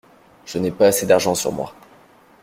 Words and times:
Je 0.47 0.57
n’ai 0.57 0.71
pas 0.71 0.87
assez 0.87 1.05
d’argent 1.05 1.35
sur 1.35 1.51
moi. 1.51 1.75